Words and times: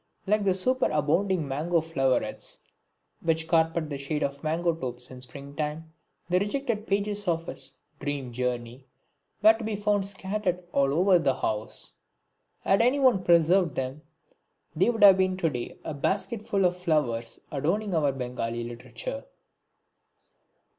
Like 0.25 0.45
the 0.45 0.55
superabounding 0.55 1.43
mango 1.47 1.79
flowerets 1.79 2.57
which 3.21 3.47
carpet 3.47 3.91
the 3.91 3.99
shade 3.99 4.23
of 4.23 4.37
the 4.37 4.43
mango 4.43 4.73
topes 4.73 5.11
in 5.11 5.21
spring 5.21 5.55
time, 5.55 5.93
the 6.27 6.39
rejected 6.39 6.87
pages 6.87 7.27
of 7.27 7.45
his 7.45 7.75
"Dream 7.99 8.31
Journey" 8.33 8.87
were 9.43 9.53
to 9.53 9.63
be 9.63 9.75
found 9.75 10.03
scattered 10.07 10.63
all 10.73 10.91
over 10.95 11.19
the 11.19 11.35
house. 11.35 11.93
Had 12.61 12.81
anyone 12.81 13.23
preserved 13.23 13.75
them 13.75 14.01
they 14.75 14.89
would 14.89 15.03
have 15.03 15.19
been 15.19 15.37
to 15.37 15.51
day 15.51 15.77
a 15.83 15.93
basketful 15.93 16.65
of 16.65 16.77
flowers 16.77 17.39
adorning 17.51 17.93
our 17.93 18.11
Bengali 18.11 18.63
literature. 18.63 19.25